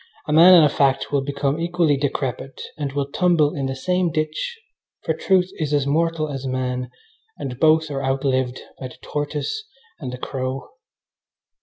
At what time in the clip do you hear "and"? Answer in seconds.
0.55-0.65, 2.75-2.91, 7.37-7.59, 9.99-10.11